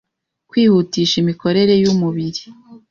[0.49, 2.43] Kwihutisha imikorere y’umubiri